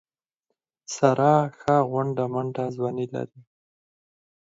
ساره 0.95 1.33
ښه 1.59 1.75
غونډه 1.91 2.23
منډه 2.33 2.65
ځواني 2.75 3.05
لري. 3.13 3.41